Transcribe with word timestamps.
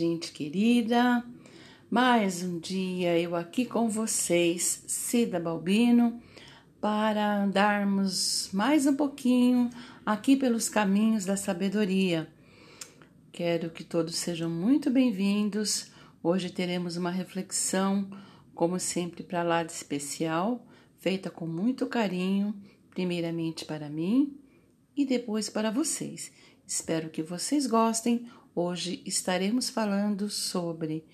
gente 0.00 0.32
querida. 0.32 1.22
Mais 1.90 2.42
um 2.42 2.58
dia 2.58 3.18
eu 3.18 3.36
aqui 3.36 3.66
com 3.66 3.86
vocês, 3.86 4.82
Cida 4.86 5.38
Balbino, 5.38 6.18
para 6.80 7.42
andarmos 7.42 8.48
mais 8.50 8.86
um 8.86 8.96
pouquinho 8.96 9.68
aqui 10.06 10.36
pelos 10.36 10.70
caminhos 10.70 11.26
da 11.26 11.36
sabedoria. 11.36 12.26
Quero 13.30 13.68
que 13.68 13.84
todos 13.84 14.14
sejam 14.14 14.48
muito 14.48 14.88
bem-vindos. 14.88 15.90
Hoje 16.22 16.48
teremos 16.48 16.96
uma 16.96 17.10
reflexão, 17.10 18.08
como 18.54 18.80
sempre, 18.80 19.22
para 19.22 19.42
lá 19.42 19.62
de 19.62 19.72
especial, 19.72 20.66
feita 20.98 21.28
com 21.28 21.46
muito 21.46 21.86
carinho, 21.86 22.54
primeiramente 22.88 23.66
para 23.66 23.90
mim 23.90 24.34
e 24.96 25.04
depois 25.04 25.50
para 25.50 25.70
vocês. 25.70 26.32
Espero 26.66 27.10
que 27.10 27.22
vocês 27.22 27.66
gostem. 27.66 28.26
Hoje 28.54 29.00
estaremos 29.06 29.70
falando 29.70 30.28
sobre 30.28 31.04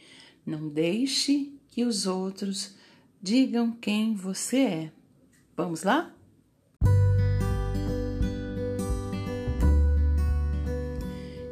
não 0.44 0.68
deixe 0.68 1.52
que 1.68 1.84
os 1.84 2.06
outros 2.06 2.74
digam 3.20 3.72
quem 3.72 4.14
você 4.14 4.56
é. 4.58 4.92
Vamos 5.54 5.82
lá? 5.82 6.14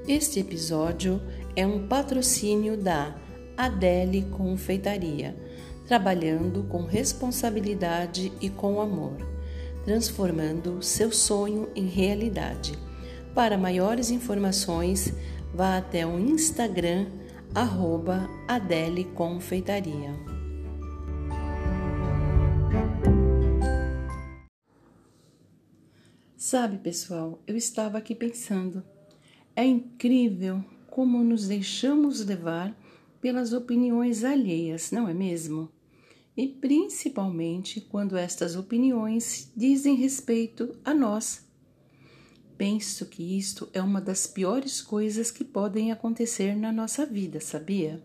Este 0.09 0.41
episódio 0.41 1.21
é 1.55 1.67
um 1.67 1.87
patrocínio 1.87 2.77
da 2.79 3.17
Adele 3.57 4.23
Confeitaria, 4.31 5.37
trabalhando 5.87 6.65
com 6.65 6.85
responsabilidade 6.85 8.33
e 8.41 8.49
com 8.49 8.81
amor, 8.81 9.17
transformando 9.85 10.83
seu 10.83 11.13
sonho 11.13 11.69
em 11.75 11.87
realidade. 11.87 12.73
Para 13.35 13.59
maiores 13.59 14.11
informações, 14.11 15.13
vá 15.55 15.79
até 15.79 16.05
o 16.05 16.19
Instagram 16.19 17.07
arroba 17.55 18.29
Adele 18.49 19.05
Confeitaria. 19.05 20.13
Sabe, 26.37 26.79
pessoal, 26.79 27.41
eu 27.47 27.57
estava 27.57 27.99
aqui 27.99 28.17
pensando. 28.17 28.83
É 29.55 29.65
incrível 29.65 30.63
como 30.91 31.23
nos 31.23 31.47
deixamos 31.47 32.25
levar 32.27 32.77
pelas 33.21 33.53
opiniões 33.53 34.25
alheias, 34.25 34.91
não 34.91 35.09
é 35.09 35.15
mesmo? 35.15 35.71
E 36.37 36.49
principalmente 36.49 37.81
quando 37.81 38.17
estas 38.17 38.57
opiniões 38.57 39.53
dizem 39.57 39.95
respeito 39.95 40.77
a 40.85 40.93
nós 40.93 41.44
Penso 42.57 43.07
que 43.07 43.37
isto 43.37 43.69
é 43.73 43.83
uma 43.83 44.01
das 44.01 44.27
piores 44.27 44.81
coisas 44.81 45.31
que 45.31 45.45
podem 45.45 45.91
acontecer 45.91 46.55
na 46.55 46.73
nossa 46.73 47.05
vida, 47.05 47.41
sabia? 47.41 48.03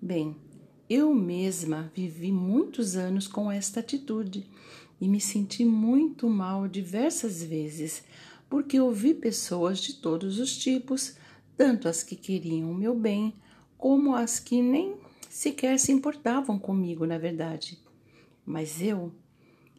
Bem, 0.00 0.36
eu 0.88 1.12
mesma 1.12 1.90
vivi 1.94 2.30
muitos 2.30 2.96
anos 2.96 3.26
com 3.26 3.50
esta 3.50 3.80
atitude 3.80 4.46
e 5.00 5.08
me 5.08 5.20
senti 5.20 5.64
muito 5.64 6.28
mal 6.28 6.68
diversas 6.68 7.42
vezes, 7.42 8.04
porque 8.48 8.78
ouvi 8.78 9.14
pessoas 9.14 9.80
de 9.80 9.94
todos 9.94 10.38
os 10.38 10.56
tipos, 10.56 11.16
tanto 11.56 11.88
as 11.88 12.02
que 12.04 12.14
queriam 12.14 12.70
o 12.70 12.74
meu 12.74 12.94
bem, 12.94 13.34
como 13.76 14.14
as 14.14 14.38
que 14.38 14.62
nem 14.62 14.96
sequer 15.28 15.78
se 15.78 15.90
importavam 15.90 16.58
comigo, 16.58 17.04
na 17.04 17.18
verdade. 17.18 17.78
Mas 18.44 18.80
eu, 18.80 19.12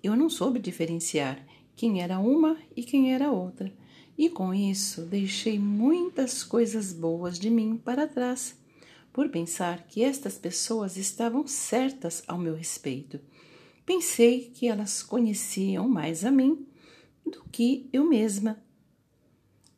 eu 0.03 0.15
não 0.15 0.29
soube 0.29 0.59
diferenciar 0.59 1.45
quem 1.75 2.01
era 2.01 2.19
uma 2.19 2.57
e 2.75 2.83
quem 2.83 3.13
era 3.13 3.31
outra, 3.31 3.71
e 4.17 4.29
com 4.29 4.53
isso 4.53 5.01
deixei 5.03 5.57
muitas 5.57 6.43
coisas 6.43 6.93
boas 6.93 7.39
de 7.39 7.49
mim 7.49 7.77
para 7.77 8.07
trás, 8.07 8.59
por 9.11 9.29
pensar 9.29 9.87
que 9.87 10.03
estas 10.03 10.37
pessoas 10.37 10.95
estavam 10.97 11.45
certas 11.47 12.23
ao 12.27 12.37
meu 12.37 12.55
respeito. 12.55 13.19
Pensei 13.85 14.51
que 14.53 14.67
elas 14.67 15.03
conheciam 15.03 15.87
mais 15.89 16.23
a 16.23 16.31
mim 16.31 16.65
do 17.25 17.43
que 17.51 17.89
eu 17.91 18.05
mesma. 18.05 18.61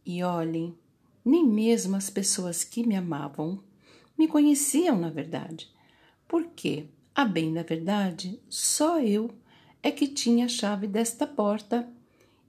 E 0.05 0.21
olhem, 0.21 0.77
nem 1.23 1.47
mesmo 1.47 1.95
as 1.95 2.09
pessoas 2.09 2.63
que 2.63 2.85
me 2.85 2.95
amavam 2.95 3.63
me 4.17 4.27
conheciam 4.27 4.99
na 4.99 5.09
verdade, 5.09 5.69
porque, 6.27 6.87
a 7.15 7.25
bem 7.25 7.53
da 7.53 7.63
verdade, 7.63 8.39
só 8.49 8.99
eu 8.99 9.29
é 9.83 9.91
que 9.91 10.07
tinha 10.07 10.45
a 10.45 10.49
chave 10.49 10.87
desta 10.87 11.27
porta 11.27 11.87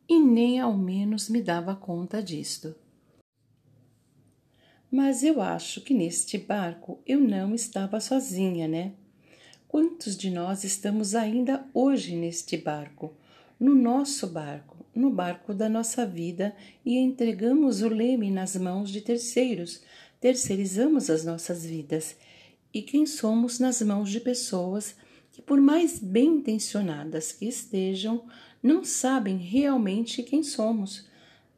e 0.09 0.21
nem 0.21 0.61
ao 0.61 0.73
menos 0.73 1.29
me 1.29 1.43
dava 1.43 1.75
conta 1.75 2.23
disto. 2.23 2.75
Mas 4.89 5.25
eu 5.25 5.43
acho 5.43 5.81
que 5.81 5.93
neste 5.93 6.39
barco 6.39 7.01
eu 7.05 7.19
não 7.19 7.53
estava 7.53 7.99
sozinha, 7.99 8.69
né? 8.69 8.93
Quantos 9.67 10.17
de 10.17 10.31
nós 10.31 10.63
estamos 10.63 11.17
ainda 11.17 11.67
hoje 11.75 12.15
neste 12.15 12.57
barco, 12.57 13.13
no 13.59 13.75
nosso 13.75 14.29
barco, 14.29 14.87
no 14.95 15.11
barco 15.11 15.53
da 15.53 15.69
nossa 15.69 16.07
vida 16.07 16.55
e 16.85 16.97
entregamos 16.97 17.83
o 17.83 17.89
leme 17.89 18.31
nas 18.31 18.55
mãos 18.55 18.91
de 18.91 19.01
terceiros, 19.01 19.83
terceirizamos 20.21 21.11
as 21.11 21.25
nossas 21.25 21.67
vidas 21.67 22.17
e 22.73 22.83
quem 22.83 23.05
somos 23.05 23.59
nas 23.59 23.83
mãos 23.83 24.11
de 24.11 24.21
pessoas 24.21 24.95
que, 25.35 25.43
por 25.43 25.61
mais 25.61 25.99
bem 25.99 26.37
intencionadas 26.37 27.33
que 27.33 27.47
estejam, 27.47 28.25
não 28.63 28.85
sabem 28.85 29.37
realmente 29.37 30.23
quem 30.23 30.45
somos. 30.45 31.09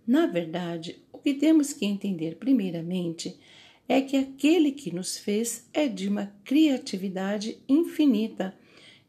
Na 0.07 0.27
verdade, 0.27 1.03
o 1.13 1.19
que 1.19 1.35
temos 1.35 1.75
que 1.75 1.85
entender 1.85 2.37
primeiramente 2.37 3.39
é 3.87 4.01
que 4.01 4.17
aquele 4.17 4.73
que 4.73 4.95
nos 4.95 5.19
fez 5.19 5.69
é 5.75 5.87
de 5.87 6.09
uma 6.09 6.33
criatividade 6.43 7.59
infinita 7.69 8.57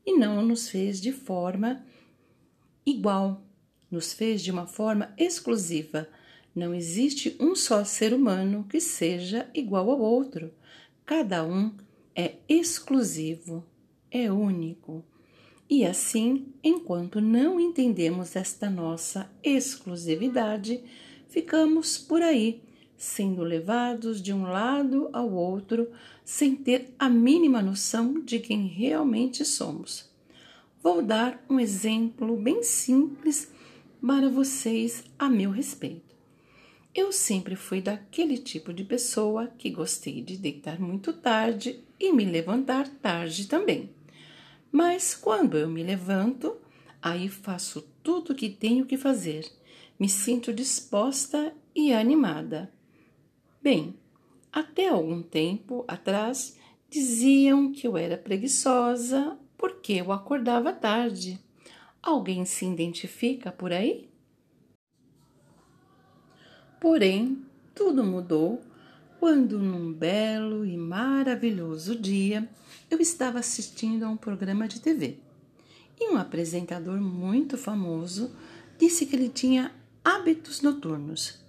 e 0.05 0.17
não 0.17 0.45
nos 0.45 0.67
fez 0.67 0.99
de 0.99 1.13
forma 1.13 1.85
igual, 2.85 3.41
nos 3.89 4.11
fez 4.11 4.41
de 4.41 4.51
uma 4.51 4.67
forma 4.67 5.13
exclusiva. 5.17 6.09
Não 6.53 6.75
existe 6.75 7.37
um 7.39 7.55
só 7.55 7.85
ser 7.85 8.13
humano 8.13 8.65
que 8.69 8.81
seja 8.81 9.49
igual 9.53 9.89
ao 9.89 10.01
outro. 10.01 10.53
Cada 11.05 11.45
um 11.45 11.73
é 12.13 12.35
exclusivo 12.49 13.65
é 14.11 14.31
único. 14.31 15.03
E 15.69 15.85
assim, 15.85 16.47
enquanto 16.63 17.19
não 17.19 17.59
entendemos 17.59 18.35
esta 18.35 18.69
nossa 18.69 19.29
exclusividade, 19.43 20.81
ficamos 21.27 21.97
por 21.97 22.21
aí, 22.21 22.61
sendo 22.95 23.43
levados 23.43 24.21
de 24.21 24.31
um 24.31 24.43
lado 24.43 25.09
ao 25.11 25.31
outro, 25.31 25.89
sem 26.23 26.55
ter 26.55 26.93
a 26.97 27.09
mínima 27.09 27.61
noção 27.61 28.21
de 28.21 28.39
quem 28.39 28.65
realmente 28.67 29.43
somos. 29.43 30.09
Vou 30.81 31.01
dar 31.01 31.43
um 31.49 31.59
exemplo 31.59 32.37
bem 32.37 32.63
simples 32.63 33.51
para 34.05 34.29
vocês 34.29 35.03
a 35.19 35.27
meu 35.27 35.51
respeito. 35.51 36.15
Eu 36.95 37.11
sempre 37.11 37.55
fui 37.55 37.81
daquele 37.81 38.37
tipo 38.37 38.73
de 38.73 38.83
pessoa 38.83 39.47
que 39.57 39.69
gostei 39.69 40.21
de 40.21 40.37
deitar 40.37 40.79
muito 40.79 41.13
tarde 41.13 41.83
e 41.99 42.11
me 42.13 42.25
levantar 42.25 42.87
tarde 42.87 43.47
também. 43.47 43.96
Mas 44.71 45.15
quando 45.15 45.57
eu 45.57 45.69
me 45.69 45.83
levanto, 45.83 46.57
aí 47.01 47.29
faço 47.29 47.81
tudo 48.03 48.33
o 48.33 48.35
que 48.35 48.49
tenho 48.49 48.85
que 48.85 48.97
fazer. 48.97 49.45
Me 49.99 50.09
sinto 50.09 50.53
disposta 50.53 51.53
e 51.75 51.93
animada. 51.93 52.71
Bem, 53.61 53.95
até 54.51 54.89
algum 54.89 55.21
tempo 55.21 55.83
atrás 55.87 56.57
diziam 56.89 57.71
que 57.71 57.87
eu 57.87 57.97
era 57.97 58.17
preguiçosa 58.17 59.37
porque 59.57 59.93
eu 59.93 60.11
acordava 60.11 60.71
tarde. 60.71 61.39
Alguém 62.01 62.45
se 62.45 62.65
identifica 62.65 63.51
por 63.51 63.73
aí? 63.73 64.09
Porém, 66.79 67.43
tudo 67.73 68.03
mudou 68.03 68.61
quando, 69.19 69.59
num 69.59 69.91
belo 69.91 70.65
e 70.65 70.77
maravilhoso 70.77 71.95
dia, 71.95 72.47
eu 72.89 72.99
estava 72.99 73.39
assistindo 73.39 74.03
a 74.03 74.09
um 74.09 74.17
programa 74.17 74.67
de 74.67 74.79
TV 74.79 75.17
e 75.99 76.09
um 76.09 76.17
apresentador 76.17 76.99
muito 77.01 77.57
famoso 77.57 78.31
disse 78.77 79.05
que 79.05 79.15
ele 79.15 79.29
tinha 79.29 79.71
hábitos 80.03 80.61
noturnos. 80.61 81.39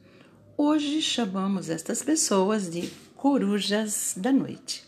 Hoje 0.57 1.03
chamamos 1.03 1.69
estas 1.69 2.03
pessoas 2.03 2.71
de 2.71 2.91
corujas 3.15 4.15
da 4.17 4.33
noite. 4.33 4.85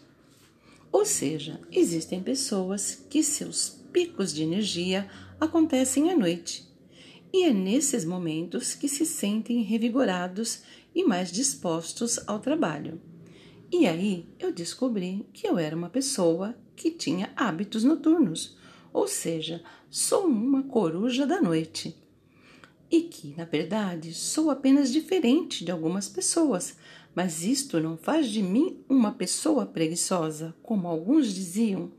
Ou 0.90 1.04
seja, 1.04 1.60
existem 1.70 2.22
pessoas 2.22 3.04
que 3.08 3.22
seus 3.22 3.78
picos 3.92 4.32
de 4.32 4.42
energia 4.42 5.08
acontecem 5.38 6.10
à 6.10 6.16
noite. 6.16 6.69
E 7.32 7.44
é 7.44 7.52
nesses 7.52 8.04
momentos 8.04 8.74
que 8.74 8.88
se 8.88 9.06
sentem 9.06 9.62
revigorados 9.62 10.62
e 10.94 11.04
mais 11.04 11.30
dispostos 11.30 12.18
ao 12.26 12.40
trabalho. 12.40 13.00
E 13.72 13.86
aí 13.86 14.26
eu 14.38 14.52
descobri 14.52 15.26
que 15.32 15.46
eu 15.46 15.56
era 15.56 15.76
uma 15.76 15.88
pessoa 15.88 16.56
que 16.74 16.90
tinha 16.90 17.32
hábitos 17.36 17.84
noturnos, 17.84 18.56
ou 18.92 19.06
seja, 19.06 19.62
sou 19.88 20.26
uma 20.26 20.64
coruja 20.64 21.24
da 21.24 21.40
noite. 21.40 21.96
E 22.90 23.02
que, 23.02 23.32
na 23.36 23.44
verdade, 23.44 24.12
sou 24.12 24.50
apenas 24.50 24.90
diferente 24.90 25.64
de 25.64 25.70
algumas 25.70 26.08
pessoas, 26.08 26.76
Mas 27.14 27.42
isto 27.42 27.80
não 27.80 27.96
faz 27.96 28.28
de 28.28 28.42
mim 28.42 28.84
uma 28.88 29.12
pessoa 29.12 29.66
preguiçosa, 29.66 30.54
como 30.62 30.86
alguns 30.86 31.34
diziam. 31.34 31.92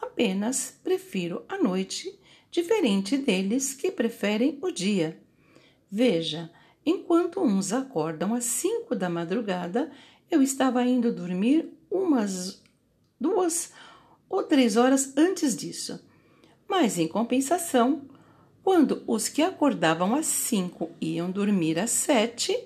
Apenas 0.00 0.78
prefiro 0.82 1.44
a 1.48 1.56
noite, 1.58 2.18
diferente 2.50 3.16
deles 3.16 3.74
que 3.74 3.90
preferem 3.90 4.58
o 4.62 4.70
dia. 4.70 5.20
Veja, 5.90 6.50
enquanto 6.84 7.40
uns 7.40 7.72
acordam 7.72 8.34
às 8.34 8.44
cinco 8.44 8.94
da 8.94 9.08
madrugada, 9.08 9.90
eu 10.30 10.42
estava 10.42 10.84
indo 10.84 11.12
dormir 11.12 11.68
umas 11.90 12.62
duas 13.20 13.72
ou 14.28 14.42
três 14.42 14.76
horas 14.76 15.16
antes 15.16 15.56
disso. 15.56 16.04
Mas, 16.68 16.98
em 16.98 17.06
compensação, 17.06 18.02
quando 18.62 19.02
os 19.06 19.28
que 19.28 19.42
acordavam 19.42 20.14
às 20.14 20.26
cinco 20.26 20.90
iam 21.00 21.30
dormir 21.30 21.78
às 21.78 21.90
sete 21.90 22.58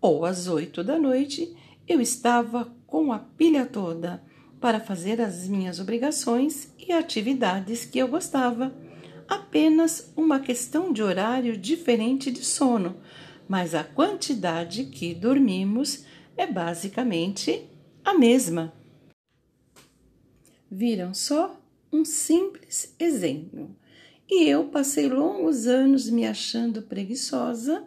ou 0.00 0.24
às 0.24 0.46
oito 0.46 0.84
da 0.84 0.98
noite, 0.98 1.56
eu 1.88 2.00
estava 2.00 2.70
com 2.86 3.12
a 3.12 3.18
pilha 3.18 3.64
toda 3.64 4.22
para 4.60 4.80
fazer 4.80 5.20
as 5.20 5.48
minhas 5.48 5.80
obrigações 5.80 6.72
e 6.78 6.92
atividades 6.92 7.84
que 7.84 7.98
eu 7.98 8.08
gostava. 8.08 8.74
Apenas 9.28 10.10
uma 10.16 10.40
questão 10.40 10.90
de 10.90 11.02
horário 11.02 11.56
diferente 11.56 12.30
de 12.30 12.42
sono, 12.42 12.96
mas 13.46 13.74
a 13.74 13.84
quantidade 13.84 14.84
que 14.86 15.14
dormimos 15.14 16.04
é 16.36 16.46
basicamente 16.46 17.68
a 18.02 18.14
mesma. 18.14 18.72
Viram 20.70 21.12
só 21.12 21.60
um 21.92 22.04
simples 22.04 22.94
exemplo. 22.98 23.76
E 24.30 24.48
eu 24.48 24.68
passei 24.68 25.08
longos 25.08 25.66
anos 25.66 26.08
me 26.08 26.26
achando 26.26 26.82
preguiçosa 26.82 27.84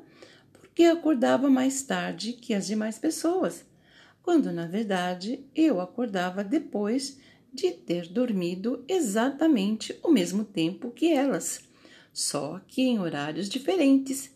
porque 0.51 0.83
acordava 0.83 1.49
mais 1.49 1.83
tarde 1.83 2.33
que 2.33 2.53
as 2.53 2.65
demais 2.65 2.97
pessoas, 2.97 3.65
quando 4.23 4.51
na 4.51 4.65
verdade 4.65 5.45
eu 5.55 5.79
acordava 5.79 6.43
depois 6.43 7.19
de 7.51 7.71
ter 7.71 8.07
dormido 8.07 8.83
exatamente 8.88 9.98
o 10.03 10.09
mesmo 10.09 10.45
tempo 10.45 10.92
que 10.92 11.12
elas, 11.12 11.62
só 12.13 12.62
que 12.68 12.81
em 12.81 13.00
horários 13.00 13.50
diferentes. 13.50 14.31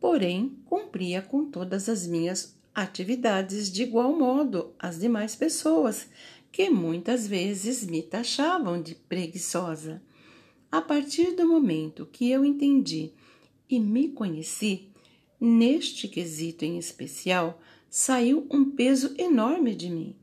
Porém, 0.00 0.56
cumpria 0.64 1.22
com 1.22 1.44
todas 1.44 1.88
as 1.88 2.06
minhas 2.06 2.58
atividades 2.74 3.70
de 3.70 3.82
igual 3.82 4.16
modo 4.16 4.74
às 4.78 4.98
demais 4.98 5.36
pessoas, 5.36 6.08
que 6.50 6.68
muitas 6.70 7.26
vezes 7.26 7.86
me 7.86 8.02
taxavam 8.02 8.80
de 8.80 8.94
preguiçosa. 8.94 10.02
A 10.70 10.80
partir 10.80 11.36
do 11.36 11.46
momento 11.46 12.08
que 12.10 12.30
eu 12.30 12.44
entendi 12.44 13.12
e 13.68 13.78
me 13.78 14.08
conheci, 14.08 14.88
neste 15.40 16.08
quesito 16.08 16.64
em 16.64 16.78
especial, 16.78 17.60
saiu 17.88 18.46
um 18.50 18.70
peso 18.70 19.14
enorme 19.18 19.74
de 19.74 19.90
mim, 19.90 20.16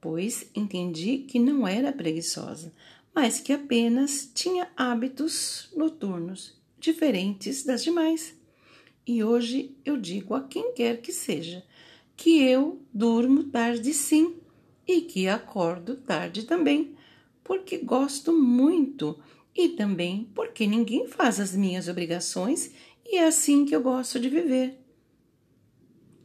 pois 0.00 0.50
entendi 0.54 1.18
que 1.18 1.38
não 1.38 1.66
era 1.66 1.92
preguiçosa, 1.92 2.72
mas 3.14 3.40
que 3.40 3.52
apenas 3.52 4.30
tinha 4.34 4.70
hábitos 4.76 5.68
noturnos 5.76 6.58
diferentes 6.78 7.64
das 7.64 7.84
demais. 7.84 8.34
E 9.06 9.22
hoje 9.22 9.76
eu 9.84 9.96
digo 9.96 10.34
a 10.34 10.42
quem 10.42 10.72
quer 10.72 11.00
que 11.00 11.12
seja 11.12 11.64
que 12.16 12.42
eu 12.42 12.82
durmo 12.92 13.44
tarde 13.44 13.94
sim 13.94 14.36
e 14.86 15.00
que 15.00 15.26
acordo 15.26 15.96
tarde 15.96 16.42
também, 16.42 16.94
porque 17.42 17.78
gosto 17.78 18.30
muito 18.32 19.18
e 19.56 19.70
também 19.70 20.30
porque 20.34 20.66
ninguém 20.66 21.06
faz 21.06 21.40
as 21.40 21.54
minhas 21.54 21.88
obrigações 21.88 22.72
e 23.06 23.16
é 23.16 23.26
assim 23.26 23.64
que 23.64 23.74
eu 23.74 23.82
gosto 23.82 24.20
de 24.20 24.28
viver. 24.28 24.78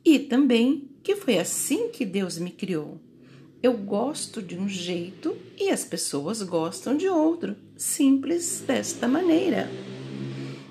E 0.03 0.19
também 0.19 0.89
que 1.01 1.15
foi 1.15 1.37
assim 1.37 1.89
que 1.89 2.05
Deus 2.05 2.37
me 2.37 2.51
criou. 2.51 2.99
Eu 3.65 3.75
gosto 3.75 4.43
de 4.43 4.55
um 4.59 4.69
jeito 4.69 5.35
e 5.57 5.71
as 5.71 5.83
pessoas 5.83 6.39
gostam 6.43 6.95
de 6.95 7.09
outro, 7.09 7.55
simples 7.75 8.59
desta 8.59 9.07
maneira. 9.07 9.67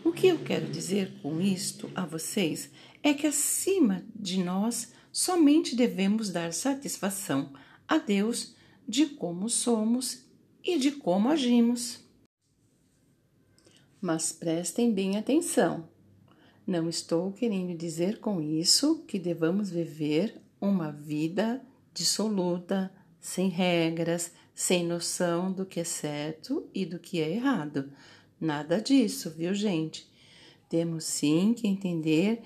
O 0.05 0.13
que 0.13 0.29
eu 0.29 0.39
quero 0.39 0.71
dizer 0.71 1.13
com 1.21 1.41
isto 1.41 1.91
a 1.93 2.07
vocês 2.07 2.71
é 3.03 3.13
que 3.13 3.27
acima 3.27 4.07
de 4.15 4.41
nós 4.45 4.93
somente 5.11 5.75
devemos 5.75 6.31
dar 6.31 6.53
satisfação 6.53 7.53
a 7.89 7.99
Deus 7.99 8.55
de 8.87 9.07
como 9.07 9.49
somos 9.49 10.27
e 10.63 10.79
de 10.79 10.93
como 10.93 11.31
agimos. 11.31 11.99
Mas 14.01 14.31
prestem 14.31 14.95
bem 14.95 15.19
atenção. 15.19 15.89
Não 16.65 16.89
estou 16.89 17.33
querendo 17.33 17.77
dizer 17.77 18.21
com 18.21 18.41
isso 18.41 19.03
que 19.09 19.19
devamos 19.19 19.69
viver 19.69 20.41
uma 20.61 20.93
vida 20.93 21.61
dissoluta, 21.95 22.93
sem 23.21 23.49
regras, 23.49 24.33
sem 24.55 24.85
noção 24.85 25.51
do 25.51 25.65
que 25.65 25.81
é 25.81 25.85
certo 25.85 26.69
e 26.75 26.85
do 26.85 26.99
que 26.99 27.21
é 27.21 27.31
errado. 27.31 27.91
Nada 28.41 28.81
disso, 28.81 29.31
viu, 29.31 29.55
gente? 29.55 30.07
Temos 30.69 31.05
sim 31.05 31.55
que 31.55 31.67
entender 31.67 32.43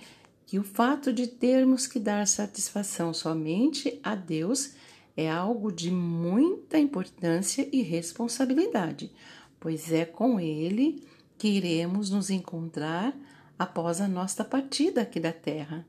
que 0.46 0.58
o 0.58 0.62
fato 0.62 1.12
de 1.12 1.26
termos 1.26 1.86
que 1.86 1.98
dar 1.98 2.26
satisfação 2.26 3.12
somente 3.12 3.98
a 4.02 4.14
Deus 4.14 4.72
é 5.16 5.30
algo 5.30 5.72
de 5.72 5.90
muita 5.90 6.78
importância 6.78 7.68
e 7.72 7.82
responsabilidade, 7.82 9.10
pois 9.58 9.92
é 9.92 10.04
com 10.04 10.38
Ele 10.38 11.02
que 11.36 11.48
iremos 11.48 12.10
nos 12.10 12.30
encontrar 12.30 13.16
após 13.58 14.00
a 14.00 14.08
nossa 14.08 14.44
partida 14.44 15.02
aqui 15.02 15.18
da 15.18 15.32
Terra. 15.32 15.86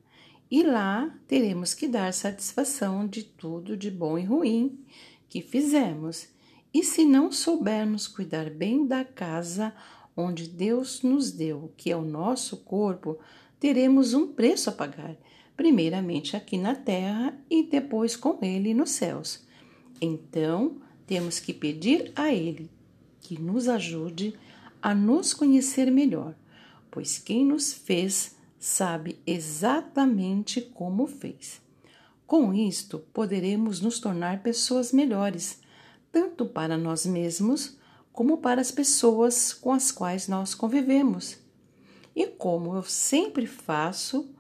E 0.50 0.64
lá 0.64 1.14
teremos 1.28 1.74
que 1.74 1.88
dar 1.88 2.14
satisfação 2.14 3.08
de 3.08 3.24
tudo 3.24 3.78
de 3.78 3.92
bom 3.92 4.18
e 4.18 4.24
ruim 4.24 4.80
que 5.28 5.42
fizemos. 5.42 6.28
E 6.74 6.84
se 6.84 7.06
não 7.06 7.32
soubermos 7.32 8.08
cuidar 8.08 8.50
bem 8.50 8.86
da 8.86 9.06
casa 9.06 9.74
onde 10.16 10.48
Deus 10.48 11.02
nos 11.02 11.32
deu, 11.32 11.72
que 11.78 11.92
é 11.92 11.96
o 11.96 12.04
nosso 12.04 12.58
corpo, 12.58 13.20
teremos 13.60 14.14
um 14.14 14.28
preço 14.28 14.70
a 14.70 14.74
pagar 14.74 15.16
primeiramente 15.60 16.38
aqui 16.38 16.58
na 16.58 16.74
terra 16.74 17.38
e 17.50 17.64
depois 17.64 18.16
com 18.16 18.40
ele 18.42 18.74
nos 18.74 18.92
céus. 18.92 19.44
Então, 20.02 20.78
temos 21.06 21.38
que 21.38 21.54
pedir 21.54 22.14
a 22.16 22.34
ele 22.34 22.72
que 23.20 23.38
nos 23.38 23.68
ajude 23.68 24.34
a 24.82 24.96
nos 24.96 25.34
conhecer 25.34 25.92
melhor, 25.92 26.34
pois 26.90 27.18
quem 27.18 27.46
nos 27.46 27.74
fez 27.74 28.38
sabe 28.60 29.20
exatamente 29.26 30.62
como 30.62 31.08
fez. 31.08 31.62
Com 32.28 32.54
isto, 32.54 33.00
poderemos 33.14 33.82
nos 33.82 34.00
tornar 34.00 34.44
pessoas 34.44 34.92
melhores, 34.92 35.62
tanto 36.12 36.46
para 36.46 36.78
nós 36.78 37.06
mesmos 37.06 37.78
como 38.12 38.38
para 38.38 38.62
as 38.62 38.72
pessoas 38.72 39.54
com 39.54 39.72
as 39.72 39.92
quais 39.92 40.28
nós 40.28 40.54
convivemos. 40.54 41.38
E 42.16 42.28
como 42.28 42.76
eu 42.76 42.84
sempre 42.84 43.48
faço, 43.48 44.36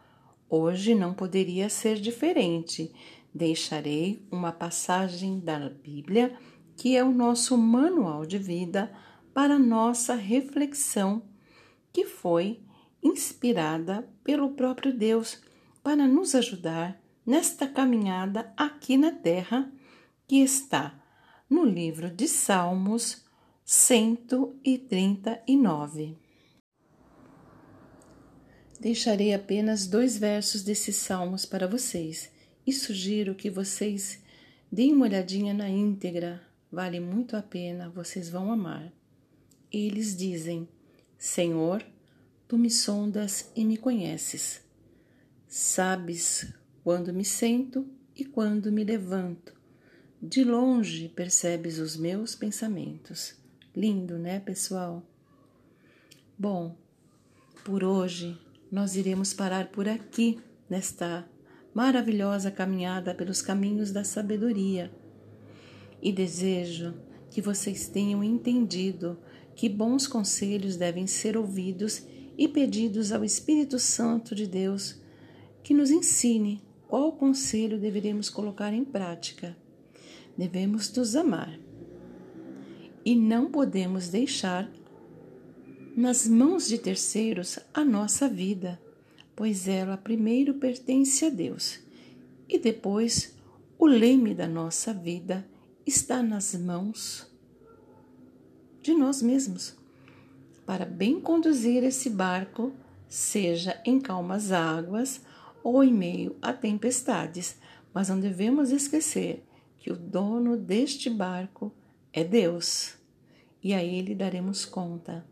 Hoje 0.51 0.95
não 0.95 1.13
poderia 1.13 1.69
ser 1.69 1.99
diferente. 1.99 2.91
Deixarei 3.31 4.25
uma 4.31 4.51
passagem 4.51 5.39
da 5.39 5.69
Bíblia, 5.69 6.35
que 6.75 6.97
é 6.97 7.03
o 7.03 7.11
nosso 7.11 7.55
manual 7.55 8.25
de 8.25 8.39
vida 8.39 8.91
para 9.31 9.59
nossa 9.59 10.15
reflexão, 10.15 11.21
que 11.93 12.03
foi 12.03 12.61
inspirada 13.03 14.07
pelo 14.23 14.51
próprio 14.51 14.95
Deus 14.95 15.41
para 15.83 16.07
nos 16.07 16.33
ajudar 16.35 17.01
nesta 17.25 17.67
caminhada 17.67 18.53
aqui 18.57 18.97
na 18.97 19.11
terra, 19.11 19.71
que 20.27 20.37
está 20.37 20.97
no 21.49 21.65
livro 21.65 22.09
de 22.09 22.27
Salmos 22.27 23.25
139. 23.65 26.17
Deixarei 28.79 29.33
apenas 29.33 29.87
dois 29.87 30.17
versos 30.17 30.63
desses 30.63 30.95
salmos 30.95 31.45
para 31.45 31.67
vocês 31.67 32.31
e 32.65 32.71
sugiro 32.71 33.35
que 33.35 33.49
vocês 33.49 34.23
deem 34.71 34.93
uma 34.93 35.05
olhadinha 35.05 35.53
na 35.53 35.67
íntegra, 35.67 36.41
vale 36.71 36.99
muito 36.99 37.35
a 37.35 37.41
pena, 37.41 37.89
vocês 37.89 38.29
vão 38.29 38.51
amar. 38.51 38.93
Eles 39.71 40.15
dizem: 40.15 40.67
Senhor, 41.17 41.83
tu 42.49 42.57
me 42.57 42.71
sondas 42.71 43.51
e 43.55 43.63
me 43.63 43.77
conheces. 43.77 44.59
Sabes 45.47 46.51
quando 46.83 47.13
me 47.13 47.23
sento 47.23 47.85
e 48.15 48.25
quando 48.25 48.71
me 48.71 48.83
levanto. 48.83 49.53
De 50.19 50.43
longe 50.43 51.09
percebes 51.09 51.77
os 51.77 51.95
meus 51.95 52.33
pensamentos. 52.33 53.35
Lindo, 53.75 54.17
né, 54.17 54.39
pessoal? 54.39 55.07
Bom, 56.35 56.75
por 57.63 57.83
hoje 57.83 58.35
nós 58.71 58.95
iremos 58.95 59.31
parar 59.31 59.67
por 59.67 59.87
aqui, 59.87 60.39
nesta 60.67 61.29
maravilhosa 61.71 62.49
caminhada 62.49 63.13
pelos 63.13 63.43
caminhos 63.43 63.91
da 63.91 64.03
sabedoria. 64.03 64.91
E 66.01 66.11
desejo 66.11 66.95
que 67.29 67.43
vocês 67.43 67.87
tenham 67.87 68.23
entendido 68.23 69.19
que 69.55 69.69
bons 69.69 70.07
conselhos 70.07 70.77
devem 70.77 71.05
ser 71.05 71.37
ouvidos 71.37 72.07
e 72.39 72.47
pedidos 72.47 73.11
ao 73.11 73.21
Espírito 73.21 73.77
Santo 73.77 74.33
de 74.33 74.47
Deus 74.47 74.95
que 75.61 75.73
nos 75.73 75.91
ensine 75.91 76.63
qual 76.87 77.11
conselho 77.11 77.77
deveremos 77.77 78.29
colocar 78.29 78.73
em 78.73 78.85
prática. 78.85 79.57
Devemos 80.37 80.89
nos 80.95 81.17
amar 81.17 81.59
e 83.03 83.13
não 83.13 83.51
podemos 83.51 84.07
deixar 84.07 84.71
nas 85.97 86.29
mãos 86.29 86.65
de 86.65 86.77
terceiros 86.77 87.59
a 87.73 87.83
nossa 87.83 88.29
vida, 88.29 88.81
pois 89.35 89.67
ela 89.67 89.97
primeiro 89.97 90.53
pertence 90.53 91.25
a 91.25 91.29
Deus 91.29 91.81
e 92.47 92.57
depois 92.57 93.35
o 93.77 93.85
leme 93.85 94.33
da 94.33 94.47
nossa 94.47 94.93
vida 94.93 95.45
está 95.85 96.23
nas 96.23 96.55
mãos 96.55 97.29
de 98.81 98.93
nós 98.93 99.21
mesmos. 99.21 99.78
Para 100.69 100.85
bem 100.85 101.19
conduzir 101.19 101.83
esse 101.83 102.11
barco, 102.11 102.71
seja 103.07 103.81
em 103.83 103.99
calmas 103.99 104.51
águas 104.51 105.19
ou 105.63 105.83
em 105.83 105.91
meio 105.91 106.35
a 106.39 106.53
tempestades, 106.53 107.57
mas 107.91 108.09
não 108.09 108.19
devemos 108.19 108.69
esquecer 108.69 109.43
que 109.79 109.91
o 109.91 109.95
dono 109.95 110.55
deste 110.55 111.09
barco 111.09 111.73
é 112.13 112.23
Deus 112.23 112.93
e 113.63 113.73
a 113.73 113.83
Ele 113.83 114.13
daremos 114.13 114.63
conta. 114.63 115.25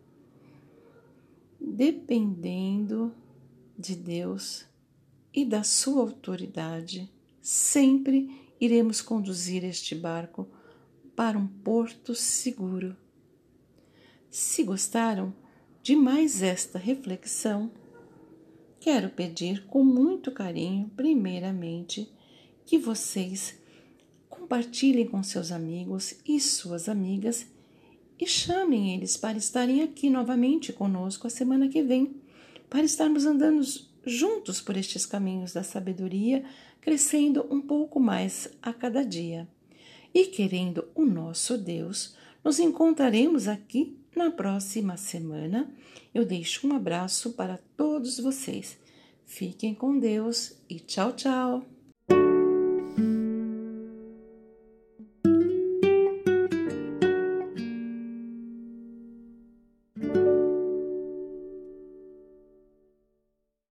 Dependendo 1.62 3.13
de 3.77 3.96
Deus 3.96 4.65
e 5.32 5.46
da 5.46 5.62
Sua 5.62 6.01
autoridade, 6.01 7.08
sempre 7.39 8.51
iremos 8.60 9.01
conduzir 9.01 9.63
este 9.63 9.94
barco 9.94 10.48
para 11.15 11.38
um 11.38 11.46
porto 11.46 12.15
seguro. 12.15 12.98
Se 14.39 14.62
gostaram 14.62 15.34
de 15.82 15.96
mais 15.96 16.44
esta 16.44 16.77
reflexão, 16.77 17.72
quero 18.79 19.10
pedir 19.10 19.65
com 19.65 19.84
muito 19.84 20.32
carinho, 20.32 20.91
primeiramente, 20.96 22.08
que 22.63 22.77
vocês 22.77 23.60
compartilhem 24.29 25.08
com 25.08 25.24
seus 25.24 25.51
amigos 25.51 26.20
e 26.24 26.39
suas 26.39 26.88
amigas 26.88 27.48
e 28.20 28.27
chamem 28.27 28.94
eles 28.94 29.17
para 29.17 29.39
estarem 29.39 29.82
aqui 29.82 30.08
novamente 30.08 30.72
conosco 30.72 31.25
a 31.25 31.32
semana 31.32 31.67
que 31.67 31.82
vem, 31.82 32.22
para 32.70 32.84
estarmos 32.84 33.25
andando 33.25 33.63
juntos 34.06 34.62
por 34.62 34.77
estes 34.77 35.03
caminhos 35.03 35.53
da 35.53 35.63
sabedoria, 35.63 36.46
crescendo 36.79 37.44
um 37.50 37.60
pouco 37.60 38.00
mais 38.00 38.48
a 38.62 38.72
cada 38.72 39.03
dia. 39.03 39.48
E 40.13 40.27
querendo 40.27 40.88
o 40.94 41.08
nosso 41.08 41.58
Deus, 41.58 42.15
nos 42.48 42.60
encontraremos 42.60 43.46
aqui 43.46 44.00
na 44.16 44.32
próxima 44.32 44.96
semana. 44.96 45.70
Eu 46.16 46.24
deixo 46.24 46.66
um 46.66 46.74
abraço 46.74 47.34
para 47.34 47.60
todos 47.75 48.22
vocês. 48.22 48.80
Fiquem 49.25 49.75
com 49.75 50.00
Deus 50.00 50.54
e 50.70 50.80
tchau, 50.80 51.12
tchau! 51.12 51.76